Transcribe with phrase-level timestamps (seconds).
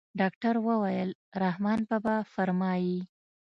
[0.19, 1.09] ډاکتر وويل
[1.43, 2.99] رحمان بابا فرمايي.